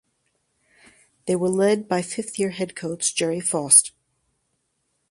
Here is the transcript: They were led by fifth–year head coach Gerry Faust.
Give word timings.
They 1.27 1.35
were 1.35 1.47
led 1.49 1.87
by 1.87 2.01
fifth–year 2.01 2.49
head 2.49 2.75
coach 2.75 3.13
Gerry 3.13 3.39
Faust. 3.39 3.91